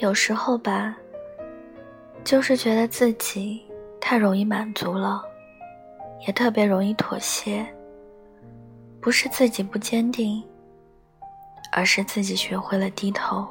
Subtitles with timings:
[0.00, 0.96] 有时候吧，
[2.24, 3.62] 就是觉得自己
[4.00, 5.22] 太容易满足了，
[6.26, 7.66] 也特别容易妥协。
[8.98, 10.42] 不是自己不坚定，
[11.70, 13.46] 而是自己学会了低头。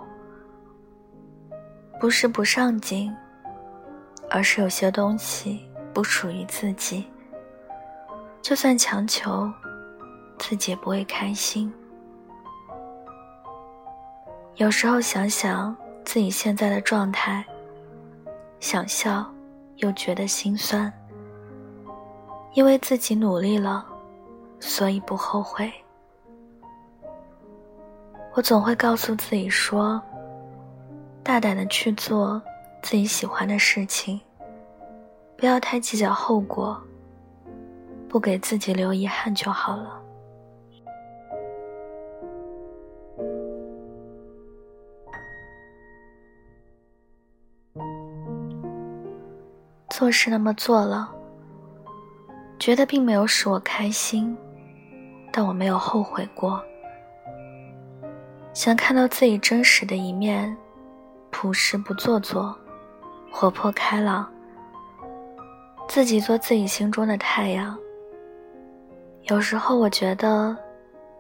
[1.99, 3.15] 不是不上进，
[4.27, 7.05] 而是有些东西不属于自己。
[8.41, 9.47] 就算强求，
[10.39, 11.71] 自己也不会开心。
[14.55, 15.77] 有时候想想。
[16.11, 17.45] 自己现在的状态，
[18.59, 19.23] 想笑
[19.75, 20.91] 又觉得心酸。
[22.55, 23.85] 因为自己努力了，
[24.59, 25.71] 所以不后悔。
[28.33, 30.01] 我总会告诉自己说
[31.21, 32.41] ：“大胆的去做
[32.81, 34.19] 自己喜欢的事情，
[35.37, 36.75] 不要太计较后果，
[38.07, 39.98] 不给自己留遗憾就好了。”
[49.99, 51.13] 做事那么做了，
[52.57, 54.33] 觉得并没有使我开心，
[55.29, 56.63] 但我没有后悔过。
[58.53, 60.55] 想看到自己真实的一面，
[61.31, 62.57] 朴实不做作，
[63.29, 64.25] 活泼开朗，
[65.89, 67.77] 自己做自己心中的太阳。
[69.23, 70.55] 有时候我觉得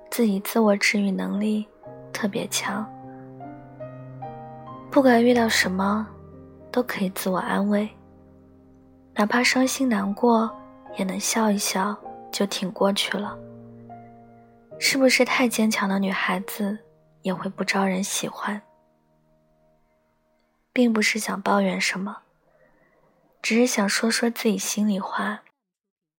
[0.09, 1.67] 自己自我治愈能力
[2.13, 2.89] 特别强，
[4.89, 6.07] 不管遇到什么，
[6.71, 7.85] 都可以自我安慰。
[9.19, 10.49] 哪怕伤心难过，
[10.97, 11.93] 也能笑一笑
[12.31, 13.37] 就挺过去了。
[14.79, 16.79] 是不是太坚强的女孩子
[17.21, 18.61] 也会不招人喜欢？
[20.71, 22.15] 并不是想抱怨什么，
[23.41, 25.41] 只是想说说自己心里话，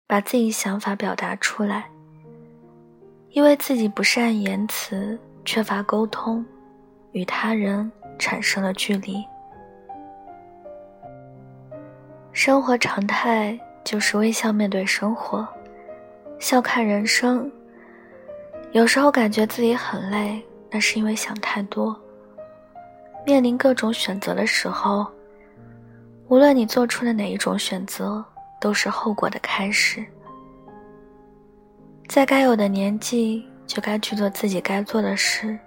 [0.07, 1.91] 把自己想法表达出来。
[3.31, 6.45] 因为自己不善言辞，缺乏沟通，
[7.13, 9.25] 与他人产生了距离。
[12.43, 15.47] 生活常态就是微笑面对生活，
[16.39, 17.53] 笑看人生。
[18.73, 21.95] 有时候感觉自己很累，那是因为想太多。
[23.27, 25.07] 面临各种选择的时候，
[26.29, 28.25] 无论你做出的哪一种选择，
[28.59, 30.03] 都是后果的开始。
[32.09, 35.59] 在该有的年纪，就该去做自己该做的事，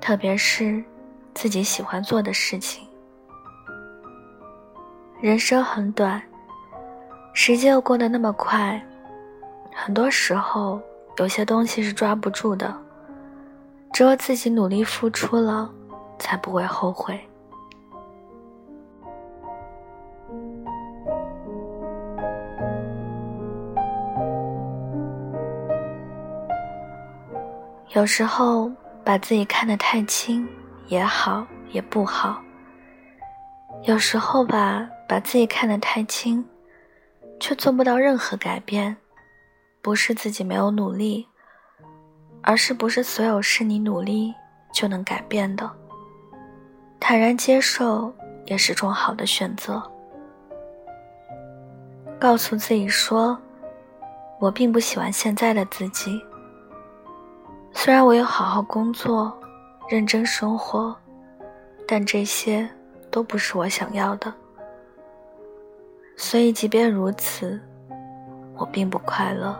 [0.00, 0.82] 特别是
[1.34, 2.87] 自己喜欢做的事情。
[5.20, 6.22] 人生很短，
[7.32, 8.80] 时间又过得那么快，
[9.74, 10.80] 很多时候
[11.16, 12.72] 有些东西是抓不住的，
[13.92, 15.68] 只有自己努力付出了，
[16.20, 17.18] 才不会后悔。
[27.88, 28.70] 有时候
[29.02, 30.48] 把自己看得太轻，
[30.86, 32.40] 也好，也不好。
[33.82, 34.88] 有时候吧。
[35.08, 36.44] 把自己看得太轻，
[37.40, 38.94] 却做不到任何改变，
[39.80, 41.26] 不是自己没有努力，
[42.42, 44.34] 而是不是所有事你努力
[44.70, 45.68] 就能改变的。
[47.00, 48.12] 坦然接受
[48.44, 49.82] 也是种好的选择。
[52.20, 53.38] 告诉自己说，
[54.38, 56.20] 我并不喜欢现在的自己。
[57.72, 59.32] 虽然我有好好工作，
[59.88, 60.94] 认真生活，
[61.86, 62.68] 但这些
[63.10, 64.34] 都不是我想要的。
[66.20, 67.60] 所以，即便如此，
[68.56, 69.56] 我并不快乐。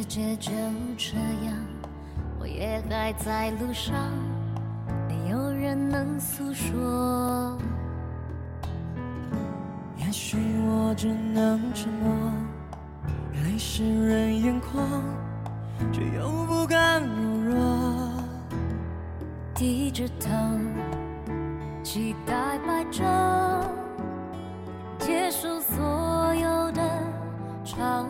[0.00, 0.50] 世界就
[0.96, 1.14] 这
[1.44, 1.54] 样，
[2.38, 3.94] 我也还在路上，
[5.06, 7.58] 没有人能诉说。
[9.98, 12.32] 也许我只能沉默，
[13.44, 14.88] 泪湿润眼眶，
[15.92, 18.10] 却又不敢懦弱。
[19.54, 20.30] 低着头，
[21.82, 23.04] 期待白昼，
[24.98, 26.82] 结束所有的
[27.66, 28.06] 吵。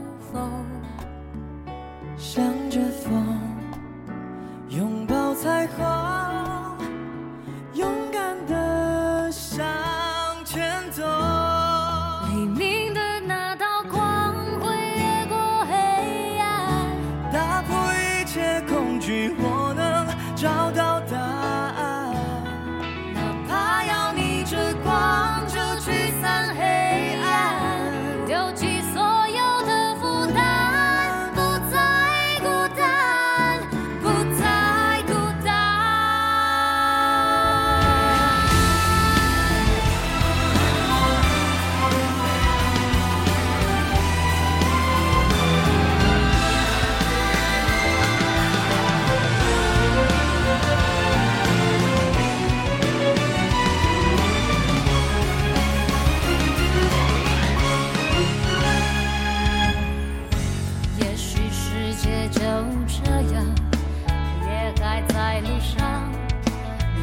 [18.32, 20.06] 些恐惧我能
[20.36, 20.89] 找到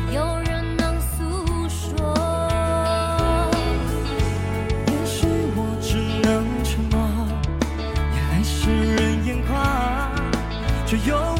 [0.07, 2.17] 没有人能诉说。
[4.87, 6.99] 也许我只能沉默
[8.13, 9.51] 眼泪湿润眼眶
[10.85, 11.36] 却又